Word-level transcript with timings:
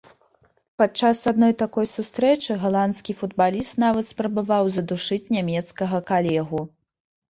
Падчас 0.81 1.17
адной 1.31 1.53
такой 1.63 1.85
сустрэчы 1.91 2.57
галандскі 2.65 3.11
футбаліст 3.19 3.73
нават 3.87 4.05
спрабаваў 4.13 4.73
задушыць 4.79 5.23
нямецкага 5.37 5.97
калегу. 6.13 6.61